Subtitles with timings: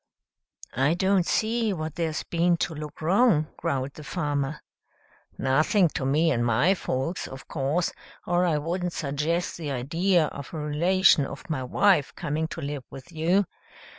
[0.73, 4.59] "I don't see what there's been to look wrong," growled the farmer.
[5.37, 7.91] "Nothing to me and my folks, of course,
[8.25, 12.83] or I wouldn't suggest the idea of a relation of my wife coming to live
[12.89, 13.45] with you.